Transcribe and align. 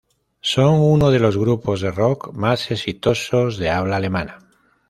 Son 0.41 0.79
uno 0.81 1.11
de 1.11 1.19
los 1.19 1.37
grupos 1.37 1.79
de 1.79 1.91
rock 1.91 2.33
más 2.33 2.71
exitosos 2.71 3.59
de 3.59 3.69
habla 3.69 3.97
alemana. 3.97 4.39